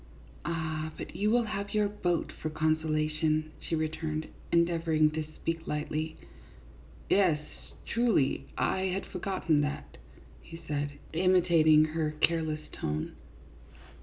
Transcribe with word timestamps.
"Ah, 0.45 0.91
but 0.97 1.15
you 1.15 1.29
will 1.29 1.43
have 1.43 1.75
your 1.75 1.87
boat 1.87 2.31
for 2.41 2.49
consola 2.49 3.07
tion," 3.19 3.51
she 3.59 3.75
returned, 3.75 4.25
endeavoring 4.51 5.11
to 5.11 5.23
speak 5.35 5.67
lightly." 5.67 6.17
Yes, 7.11 7.39
truly, 7.85 8.47
I 8.57 8.85
had 8.85 9.05
forgotten 9.05 9.61
that," 9.61 9.97
he 10.41 10.59
said, 10.67 10.93
imi 11.13 11.45
tating 11.45 11.91
her 11.93 12.15
careless 12.19 12.61
tone. 12.71 13.11